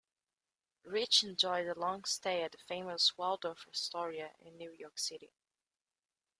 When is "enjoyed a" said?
1.23-1.77